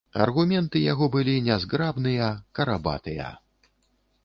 Аргументы 0.23 0.79
яго 0.83 1.09
былі 1.15 1.35
нязграбныя, 1.49 2.31
карабатыя. 2.61 3.31